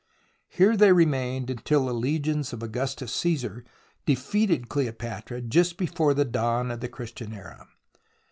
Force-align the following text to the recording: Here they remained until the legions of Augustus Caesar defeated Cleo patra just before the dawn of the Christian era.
Here 0.49 0.75
they 0.75 0.91
remained 0.93 1.51
until 1.51 1.85
the 1.85 1.93
legions 1.93 2.53
of 2.53 2.63
Augustus 2.63 3.13
Caesar 3.13 3.63
defeated 4.03 4.67
Cleo 4.67 4.93
patra 4.93 5.41
just 5.41 5.77
before 5.77 6.15
the 6.15 6.25
dawn 6.25 6.71
of 6.71 6.79
the 6.79 6.89
Christian 6.89 7.33
era. 7.33 7.67